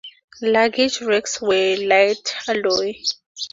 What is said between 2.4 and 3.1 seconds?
alloy.